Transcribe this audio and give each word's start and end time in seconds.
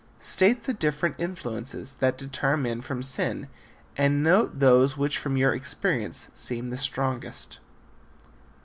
State 0.17 0.63
the 0.63 0.73
different 0.73 1.13
influences 1.19 1.93
that 1.99 2.17
deter 2.17 2.57
men 2.57 2.81
from 2.81 3.03
sin 3.03 3.47
and 3.95 4.23
note 4.23 4.57
those 4.57 4.97
which 4.97 5.19
from 5.19 5.37
your 5.37 5.53
experience 5.53 6.31
seem 6.33 6.71
the 6.71 6.75
strongest. 6.79 7.59